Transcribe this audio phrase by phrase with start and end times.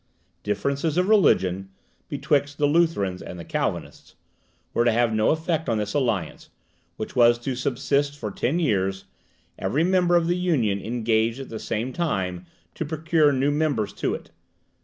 [0.41, 1.69] Differences of religion
[2.09, 4.15] (betwixt the Lutherans and the Calvinists)
[4.73, 6.49] were to have no effect on this alliance,
[6.97, 9.05] which was to subsist for ten years,
[9.59, 14.15] every member of the union engaged at the same time to procure new members to
[14.15, 14.31] it.